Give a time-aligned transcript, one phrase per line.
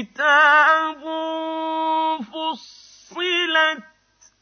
[0.00, 1.02] كتاب
[2.32, 3.82] فصلت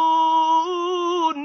[0.00, 1.38] يعلمون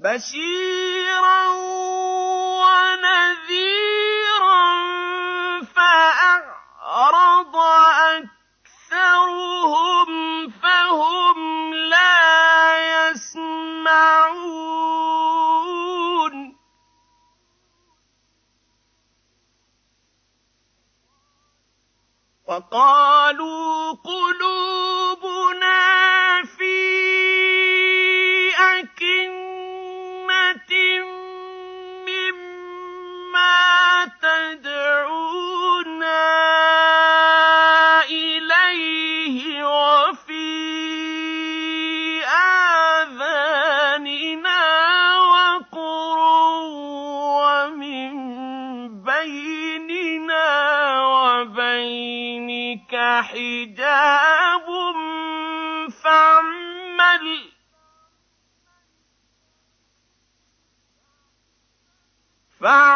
[0.00, 1.65] بشيرا
[22.56, 24.55] فقالوا كلوا
[62.66, 62.95] Bye.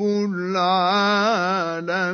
[0.00, 2.10] رب العالمين.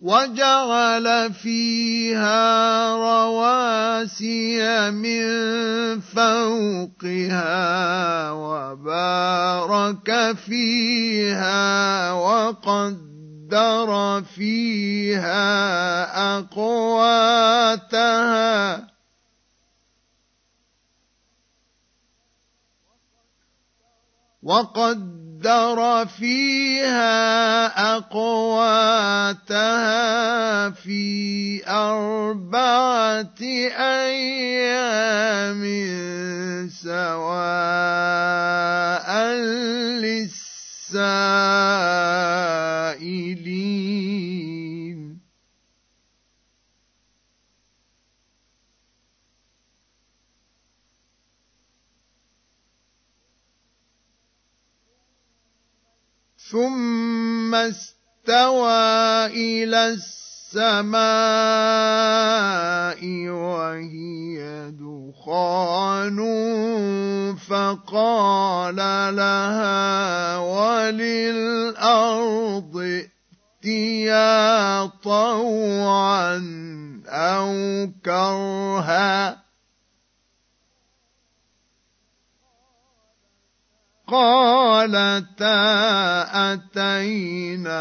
[0.00, 2.40] وجعل فيها
[2.96, 7.50] رواسي من فوقها
[8.30, 13.19] وبارك فيها وقد
[13.50, 15.42] وقدر فيها
[16.38, 17.50] أقواتها
[24.42, 27.66] وقدر فيها
[27.96, 29.10] أقواتها
[30.70, 33.34] في أربعة
[33.76, 34.80] أيام
[36.68, 37.50] سواء
[40.90, 41.49] للسائلين
[56.50, 61.00] ثم استوى إلى السماء
[63.28, 66.18] وهي دخان
[67.36, 68.76] فقال
[69.16, 71.96] لها وللأرض
[73.64, 76.36] ائتيا طوعا
[77.06, 77.52] أو
[78.04, 79.49] كرها
[84.10, 85.52] قالتا
[86.52, 87.78] أتينا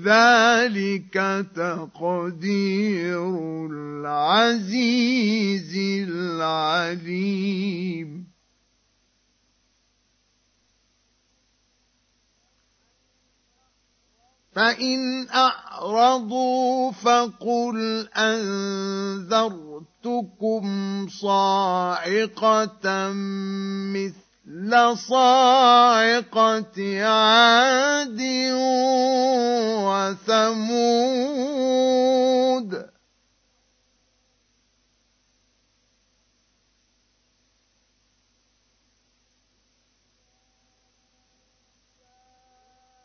[0.00, 3.36] ذلك تقدير
[3.70, 5.76] العزيز
[6.08, 7.52] العليم
[14.52, 19.52] فإن أعرضوا فقل أنذرتكم
[21.08, 23.12] صاعقة
[23.92, 24.21] مثل
[24.94, 28.20] صاعقة عاد
[29.86, 30.82] وثمود.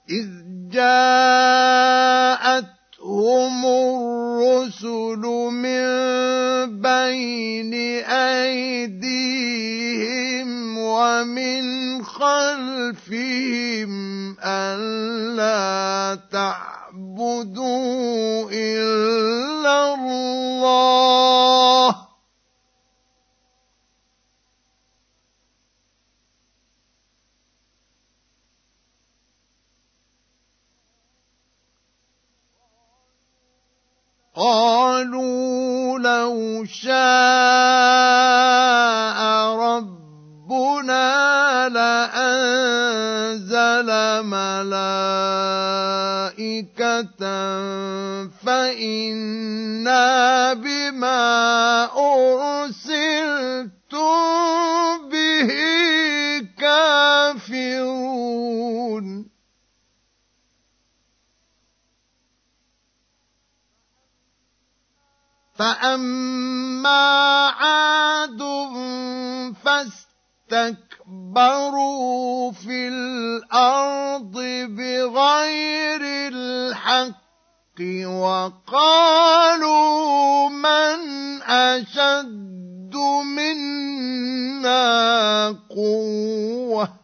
[0.10, 0.28] إذ
[0.70, 1.67] جاءتهم
[82.88, 82.96] أشد
[83.36, 84.80] منا
[85.70, 86.98] قوة.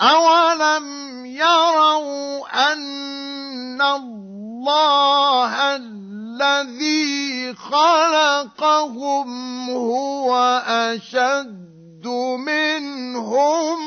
[0.00, 9.30] أولم يروا أن الله الذي خلقهم
[9.70, 11.77] هو أشد
[12.36, 13.78] منهم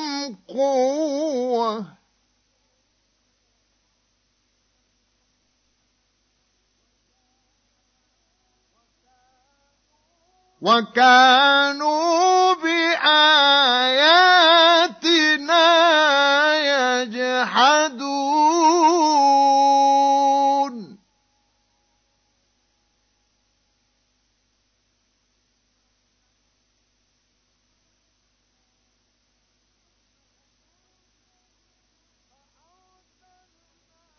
[0.47, 1.85] قوة.
[10.61, 13.41] وكانوا بآياتنا
[17.01, 18.40] يجحدون.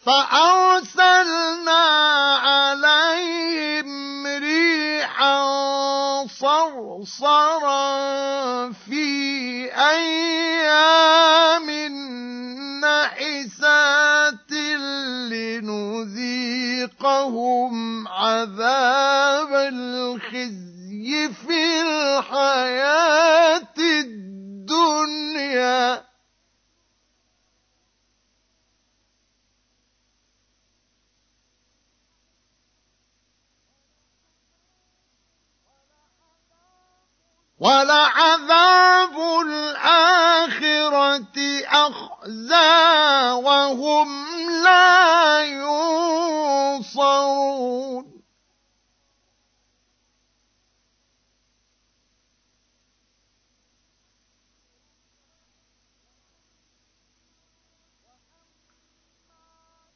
[0.06, 1.84] فأرسلنا
[2.42, 5.36] عليهم ريحا
[6.26, 7.82] صرصرا
[8.72, 11.70] في أيام
[12.82, 14.52] نحسات
[15.62, 16.48] لنذيقهم
[18.08, 25.32] عذاب الخزي في الحياة الدنيا.
[37.62, 39.16] ولعذاب
[39.46, 44.08] الآخرة أخزى وهم
[44.64, 45.42] لا
[46.82, 47.42] ينصرون.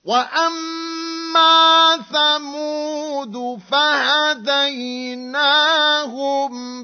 [0.04, 4.46] وأما ثمود فهديناهم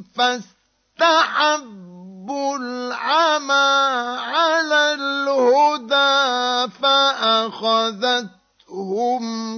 [0.02, 0.61] فاستقاموا
[1.02, 3.72] استحبوا العمى
[4.22, 8.32] على الهدى فأخذتهم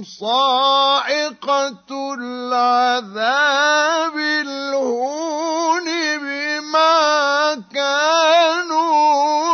[0.03, 5.85] صاعقة العذاب الهون
[6.17, 9.44] بما كانوا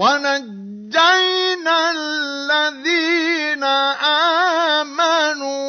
[0.00, 3.64] ونجينا الذين
[4.80, 5.60] آمنوا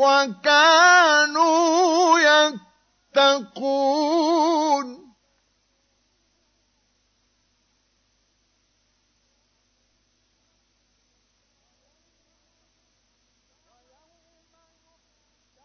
[0.00, 1.60] وكانوا
[3.16, 3.76] يتقون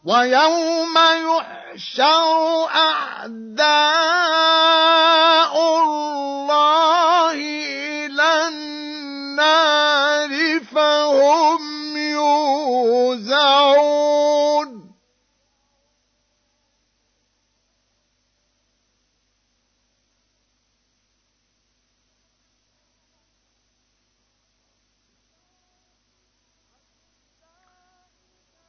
[0.04, 4.02] ويوم يحشر أعداء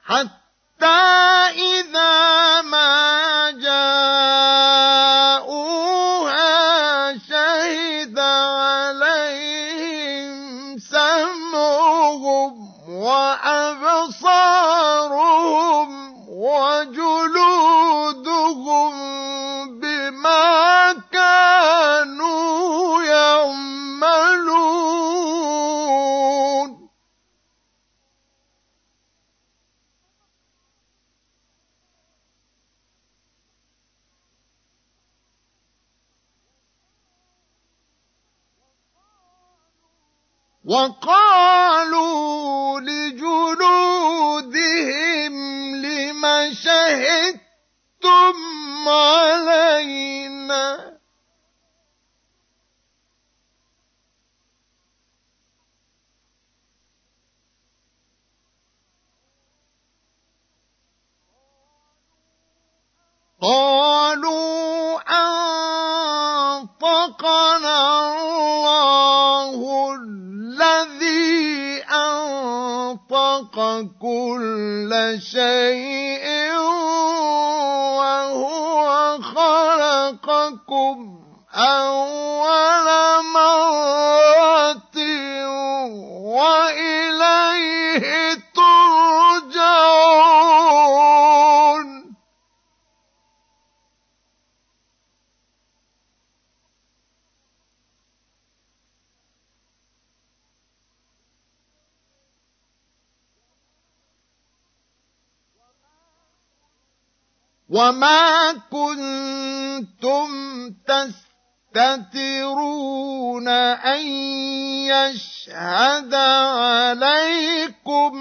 [0.05, 0.87] حتى
[1.55, 4.72] إذا ما جاءوها
[40.73, 42.41] وقالوا
[42.81, 43.75] لجلودهم
[45.77, 46.23] لم
[46.55, 48.37] شهدتم
[48.89, 50.13] علينا؟
[63.41, 64.12] قالوا
[73.81, 76.27] كل شيء
[77.99, 80.97] وهو خلقكم
[81.55, 82.89] أول
[83.35, 84.97] مرة
[86.33, 87.12] وإليه
[107.73, 110.29] وما كنتم
[111.73, 114.07] تستترون أن
[114.93, 118.13] يشهد عليكم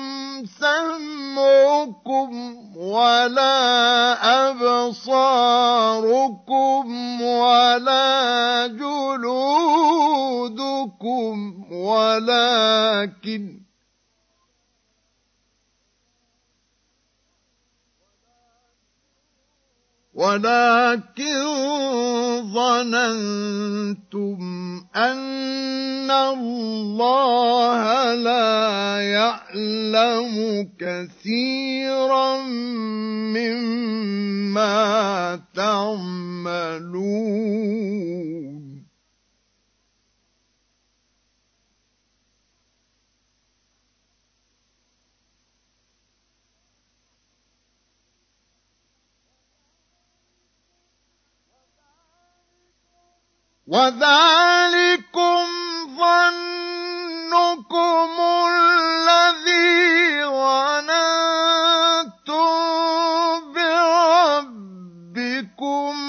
[0.60, 2.32] سمعكم
[2.78, 3.60] ولا
[4.50, 5.62] أبصاركم
[7.22, 9.92] ولا جلودكم
[11.72, 13.61] ولكن
[20.22, 21.42] ولكن
[22.54, 24.42] ظننتم
[24.96, 32.38] أن الله لا يعلم كثيرا
[33.34, 34.76] مما
[35.56, 37.02] تعملون.
[53.72, 55.46] وذلكم
[55.98, 57.42] ظنكم
[58.52, 60.92] الذي ظننتم
[65.16, 66.01] بربكم.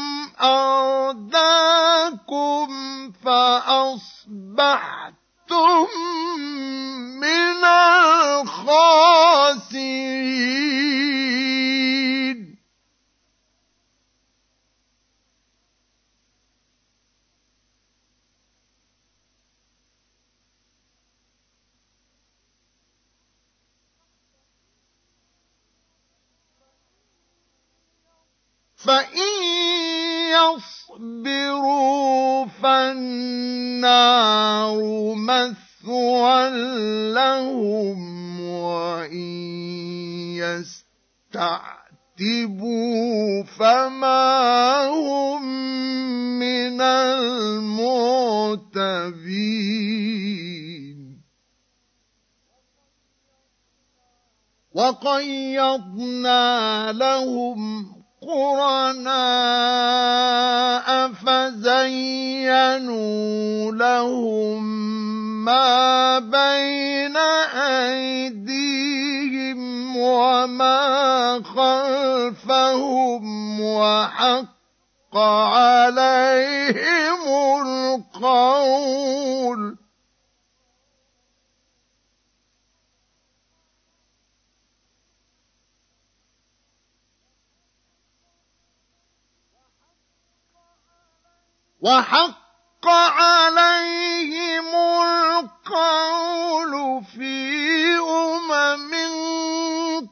[91.83, 94.67] وحق عليهم
[95.03, 96.73] القول
[97.05, 98.93] في أمم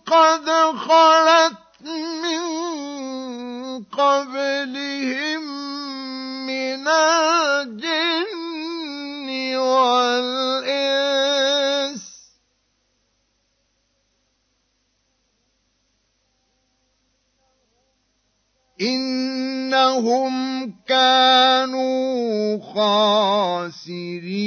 [0.06, 2.42] قد خلت من
[3.85, 5.42] قبلهم
[6.46, 8.38] من الجن
[9.56, 10.90] والإنس.
[18.80, 20.49] إنهم
[22.58, 24.40] خاسرين.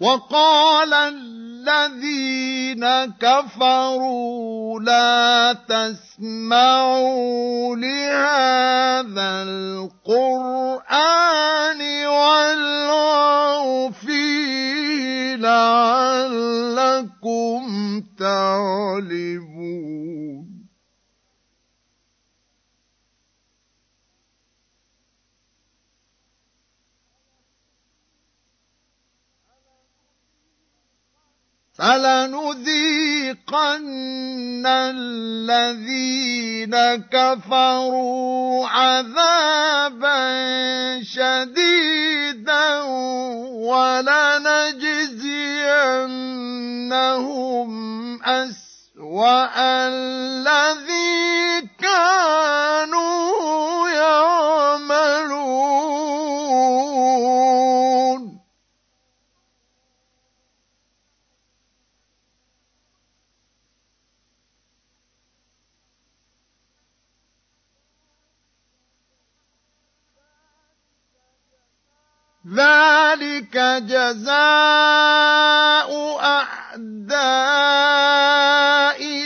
[0.00, 0.92] وقال
[1.68, 2.84] الذين
[3.20, 6.96] كفروا لا تسمعوا
[7.76, 10.86] لهذا القرآن
[12.06, 16.82] والغوا فيه لعلكم
[18.18, 19.66] تعلمون.
[31.78, 33.36] فلنذيقن
[34.66, 36.74] الذين
[37.12, 40.16] كفروا عذابا
[41.02, 42.82] شديدا
[43.52, 44.90] ولنجزينهم
[48.22, 49.48] أسوأ
[49.88, 53.25] الذي كانوا
[72.56, 74.36] ذلك جزاء
[76.24, 77.66] أعداء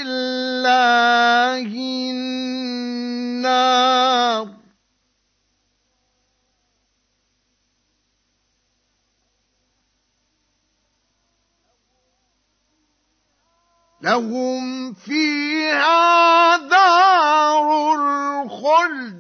[0.02, 1.62] الله
[3.30, 3.70] النار.
[14.02, 19.19] لهم فيها دار الخلد.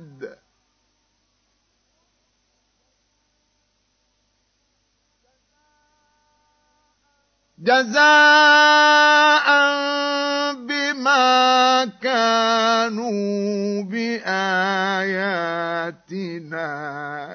[7.62, 9.48] جزاء
[10.54, 14.30] بما كانوا بآياتنا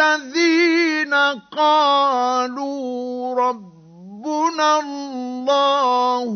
[0.00, 1.14] الذين
[1.56, 6.32] قالوا ربنا الله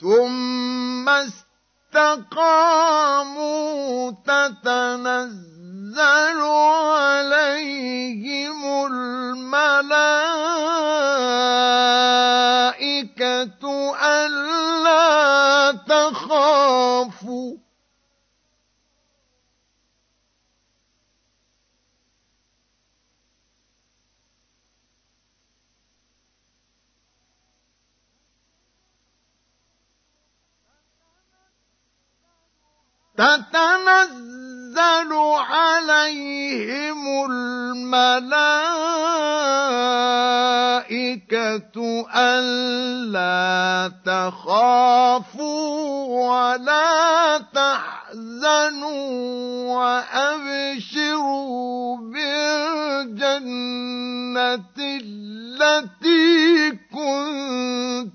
[0.00, 1.08] ثم
[1.94, 6.00] استقاموا تتنزل
[6.80, 8.60] عليهم
[8.92, 10.51] الملائكة
[33.16, 35.12] تتنزل
[35.52, 38.12] عليهم الملائكة
[42.16, 45.72] ألا تخافوا
[46.30, 49.02] ولا تحزنوا
[49.74, 51.16] وأبشروا
[51.96, 53.42] بالجنة
[54.78, 58.11] التي كنتم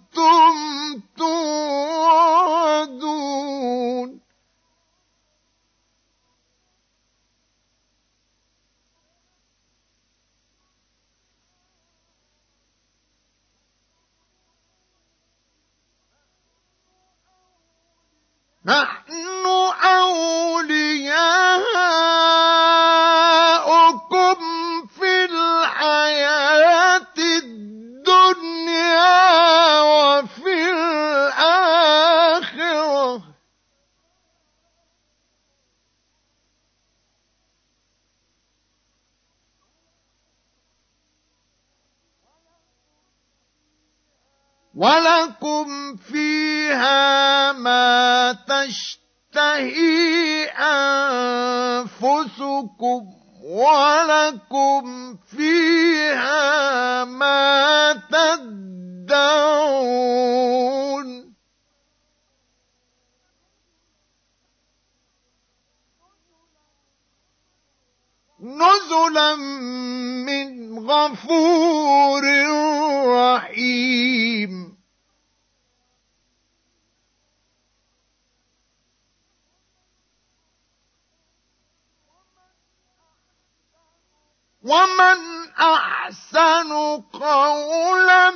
[84.67, 85.19] ومن
[85.59, 86.71] أحسن
[87.13, 88.31] قولا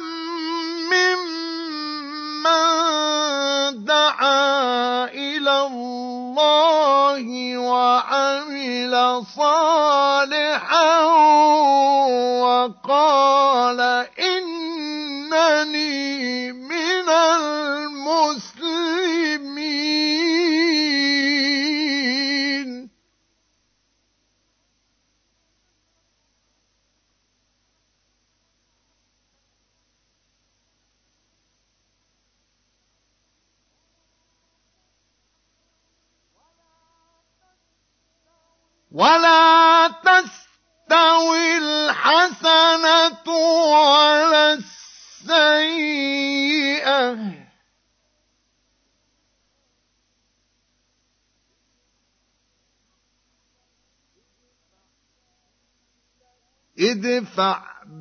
[0.92, 2.56] ممن
[3.86, 11.00] دعا إلى الله وعمل صالحا
[12.42, 13.82] وقال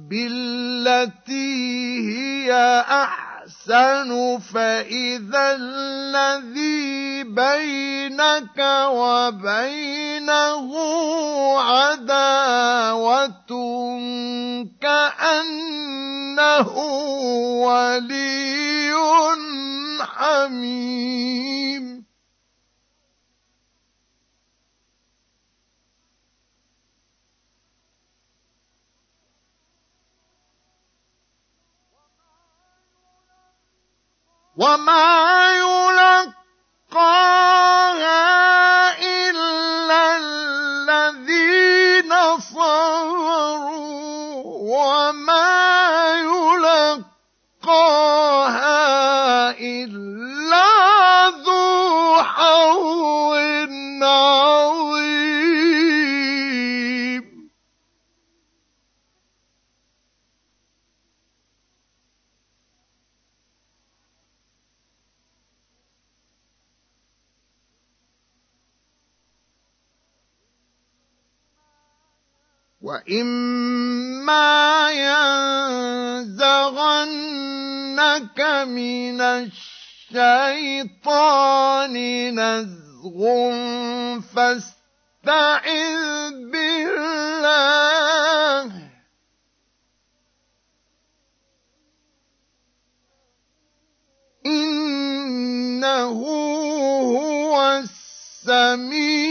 [0.08, 1.60] بالتي
[2.10, 2.52] هي
[2.90, 8.58] أحسن فإذا الذي بينك
[8.90, 10.70] وبينه
[11.60, 13.50] عداوة
[14.80, 16.68] كأنه
[17.64, 18.40] ولي
[20.20, 21.89] حميم.
[34.60, 35.52] وما
[36.92, 37.08] يلقاها
[39.00, 43.70] إلا الذين صبروا
[44.44, 45.59] وما
[73.10, 74.90] وإما
[76.30, 76.40] ينزغنك
[78.70, 79.20] من
[80.10, 80.74] الشيطان
[82.40, 83.18] نزغ
[84.20, 86.06] فاستعذ
[86.52, 87.50] بالله
[94.46, 96.20] إنه
[97.10, 97.82] هو
[98.46, 99.30] السميع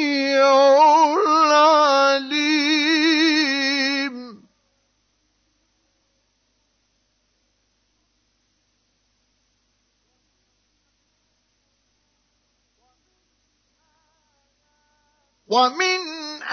[15.49, 16.01] ومن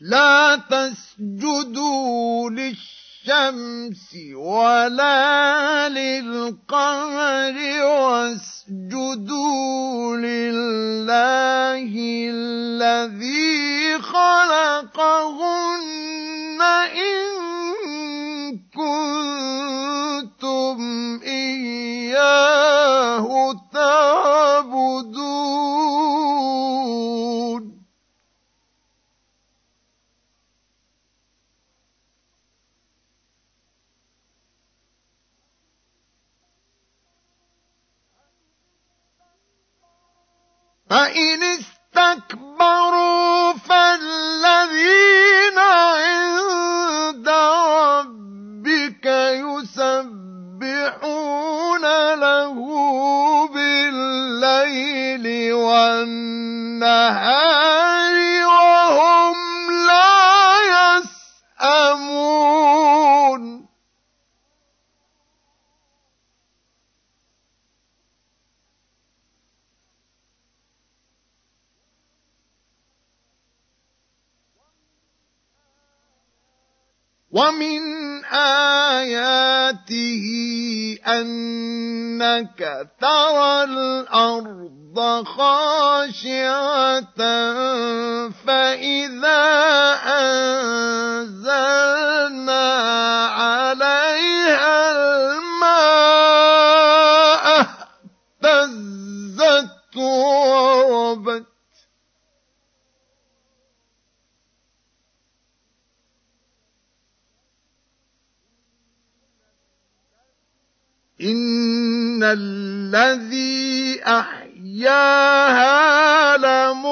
[0.00, 7.56] لا تسجدوا للشمس ولا للقمر
[9.16, 11.92] واسجدوا لله
[12.30, 15.40] الذي خلقهن
[16.92, 17.05] إن
[40.90, 42.85] فإن استكبروا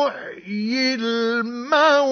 [0.04, 2.04] لمحيي الموتى.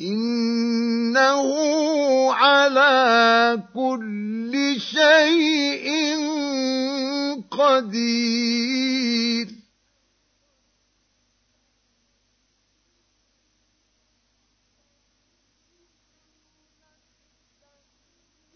[0.00, 1.52] إنه
[2.32, 5.90] على كل شيء
[7.50, 8.40] قدير.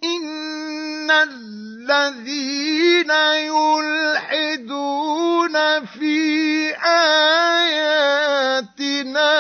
[0.05, 3.11] إن الذين
[4.31, 5.55] يلحدون
[5.87, 6.71] في
[7.55, 9.33] آياتنا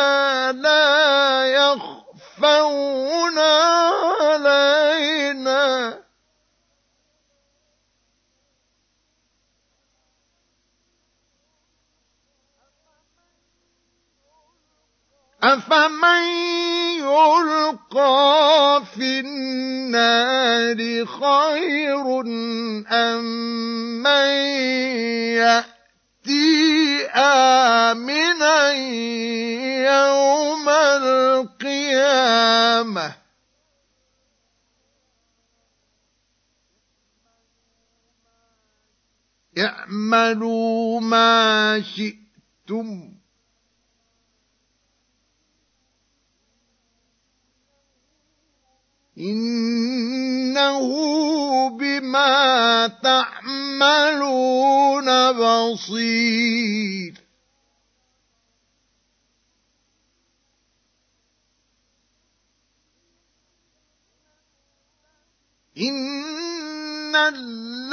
[0.53, 3.38] لا يخفون
[4.20, 5.98] علينا
[15.44, 16.24] أفمن
[17.04, 22.20] يلقى في النار خير
[22.88, 23.24] أم
[24.02, 24.28] من
[25.37, 28.72] يأتي آمنا
[29.85, 30.68] يوم
[31.59, 32.24] القيامة
[39.59, 43.14] اعملوا ما شئتم
[49.18, 50.88] إنه
[51.79, 54.29] بما تعملون
[55.33, 57.14] بصير.
[65.79, 67.85] إن الذين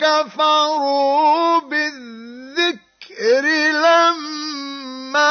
[0.00, 5.24] كفروا بالذكر لما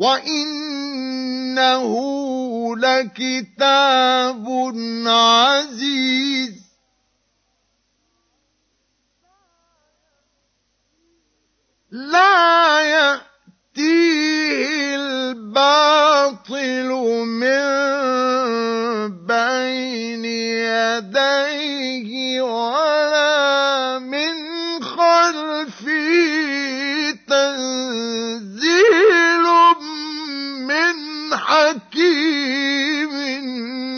[0.00, 1.90] وإنه
[2.76, 4.46] لكتاب
[5.06, 6.60] عزيز
[11.90, 13.26] لا يأتيه
[14.96, 16.88] الباطل
[17.26, 17.60] من
[19.26, 20.24] بين
[20.64, 22.10] يديه
[22.42, 24.32] ولا من
[24.84, 26.10] خلفه
[27.28, 29.19] تنزيل
[31.50, 33.14] حكيم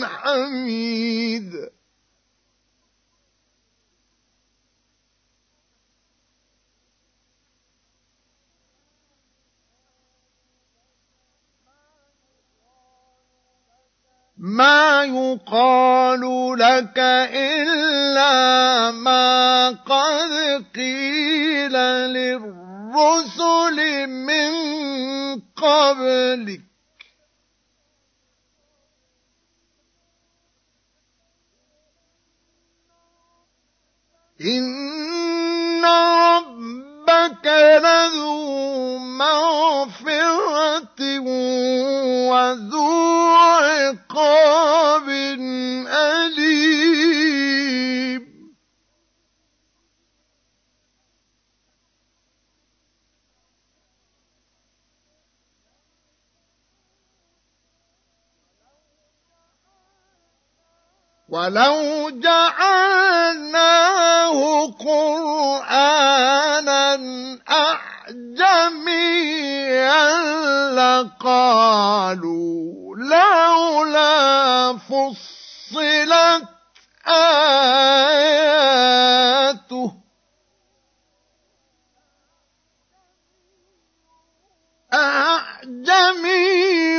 [0.05, 1.51] حميد.
[14.37, 16.21] ما يقال
[16.59, 16.99] لك
[17.33, 21.73] إلا ما قد قيل
[22.17, 24.53] للرسل من
[25.55, 26.62] قبلك.
[34.45, 37.45] إن ربك
[37.83, 40.99] لذو مغفرة
[42.29, 45.09] وذو عقاب
[45.89, 46.92] أليم
[61.33, 64.37] ولو جعلناه
[64.85, 66.85] قرآنا
[67.49, 68.53] أعجميا
[70.77, 72.53] لقالوا
[72.95, 74.13] لولا
[74.77, 76.45] فصلت
[77.07, 78.43] آياته
[84.93, 86.92] أعجمي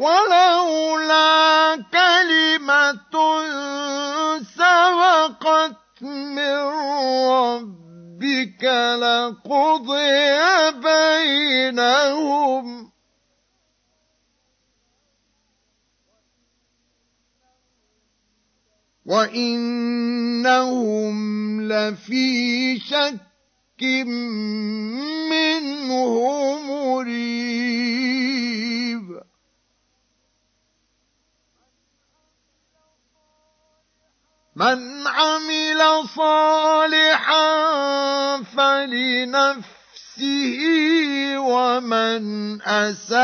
[0.00, 3.12] ولولا كلمة
[4.40, 6.56] سبقت من
[7.28, 8.64] ربك
[8.96, 10.40] لقضي
[10.80, 12.66] بينهم.
[19.06, 20.40] وإنهم
[21.62, 23.82] لفي شك
[25.30, 26.12] منه
[26.62, 27.29] مريب
[34.60, 35.80] من عمل
[36.16, 37.46] صالحا
[38.42, 40.58] فلنفسه
[41.38, 42.22] ومن
[42.62, 43.20] أساء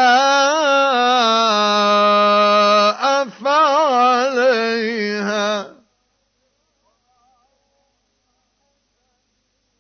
[3.29, 4.57] فعليها.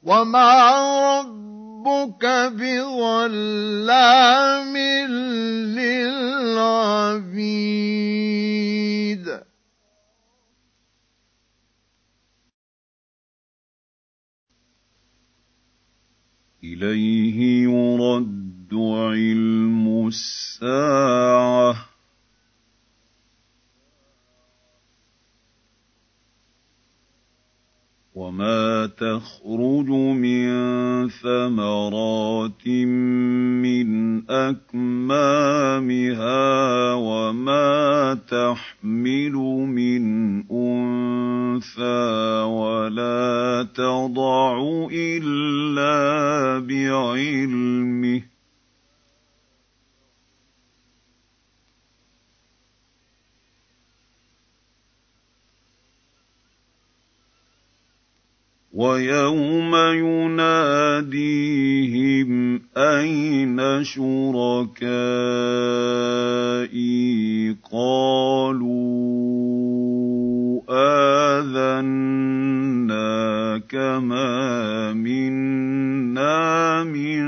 [0.04, 4.76] وما ربك بظلام
[5.76, 7.07] للعبيد.
[16.77, 21.77] إليه يرد علم الساعة.
[28.16, 30.49] وما تخرج من
[31.09, 33.91] ثمرات من
[34.31, 35.74] أكمامها
[36.95, 39.33] وما تحمل
[39.68, 40.05] من
[41.57, 44.59] انثى ولا تضع
[44.92, 45.96] الا
[46.59, 48.22] بعلمه
[58.77, 59.72] ويوم
[60.37, 61.11] يناديهم
[62.77, 64.77] أين شركائي؟
[67.72, 68.97] قالوا
[70.68, 72.16] آذنا
[73.68, 77.22] كما منا من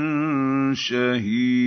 [0.75, 1.59] شهيد.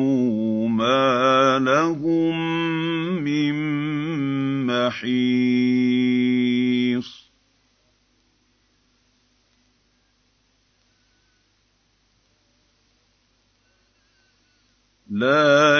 [0.69, 2.35] ما لهم
[3.23, 3.55] من
[4.67, 5.65] محيص
[15.15, 15.79] لا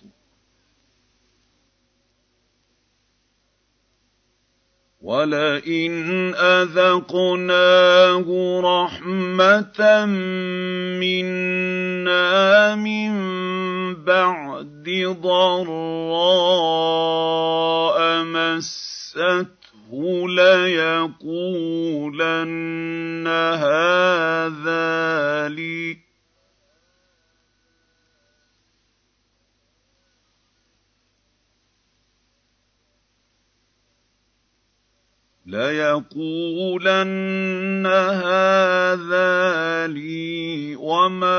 [5.01, 8.25] ولئن أذقناه
[8.63, 10.05] رحمة
[11.01, 13.11] منا من
[14.05, 15.81] بعد ضراء
[18.23, 19.91] مسته
[20.29, 21.67] ليقولن
[23.57, 24.87] هذا
[25.49, 26.10] لي
[35.51, 37.03] ليقولن
[37.87, 41.31] هذا لي وما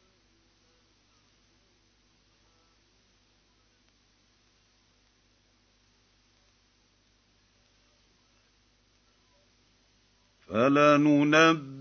[10.52, 11.72] فلننبئن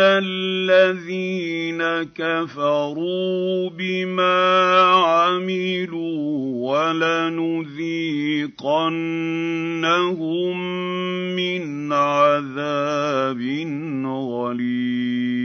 [0.00, 1.82] الذين
[2.14, 6.14] كفروا بما عملوا
[6.72, 7.76] ولنذيقنهم
[11.36, 13.40] من عذاب
[14.06, 15.44] غليظ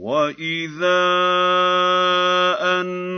[0.00, 1.00] واذا
[2.80, 3.09] انعمنا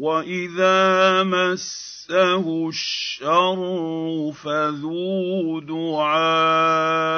[0.00, 7.10] واذا مسه الشر فذو دعاء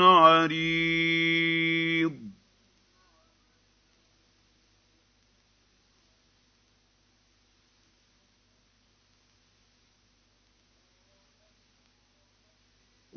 [0.00, 1.75] عريض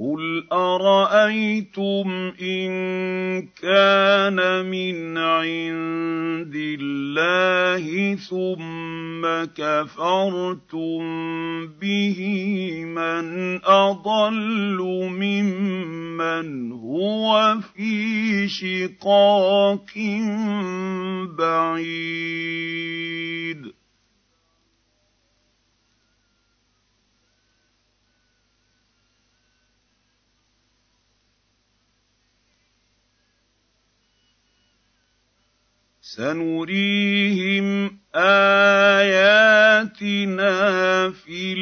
[0.09, 2.71] قل ارايتم ان
[3.61, 10.99] كان من عند الله ثم كفرتم
[11.81, 12.19] به
[12.85, 14.77] من اضل
[15.11, 19.93] ممن هو في شقاق
[21.37, 22.99] بعيد
[36.15, 37.67] سنريهم
[38.15, 39.29] آياتنا
[41.09, 41.53] في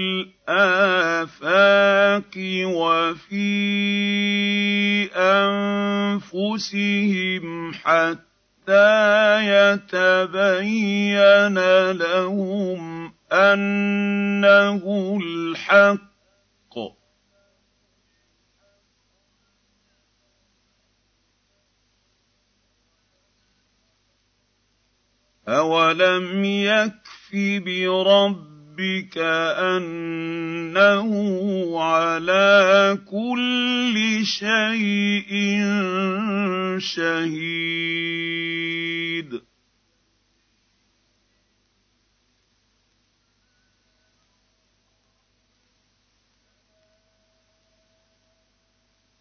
[0.48, 1.44] الآفاق
[2.64, 3.50] وفي
[6.26, 9.40] أنفسهم حتى
[9.74, 11.58] يتبين
[11.92, 14.82] لهم أنه
[15.24, 16.07] الحق
[25.48, 27.36] أولم يكف
[27.66, 29.18] بربك
[29.58, 31.10] أنه
[31.82, 35.62] على كل شيء
[36.78, 37.88] شهيد